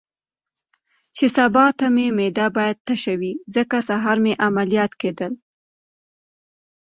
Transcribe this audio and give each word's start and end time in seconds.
چې 1.15 1.25
سبا 1.37 1.65
ته 1.77 1.85
مې 1.95 2.07
معده 2.17 2.47
باید 2.57 2.77
تشه 2.87 3.13
وي، 3.19 3.33
ځکه 3.55 3.75
سهار 3.89 4.17
مې 4.23 4.33
عملیات 4.45 4.91
کېدل. 5.01 5.31